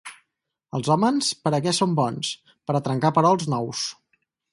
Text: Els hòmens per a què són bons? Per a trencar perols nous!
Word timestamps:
Els 0.77 0.87
hòmens 0.93 1.27
per 1.43 1.51
a 1.57 1.59
què 1.65 1.73
són 1.79 1.93
bons? 1.99 2.31
Per 2.71 2.77
a 2.79 2.81
trencar 2.89 3.13
perols 3.19 3.47
nous! 3.55 3.85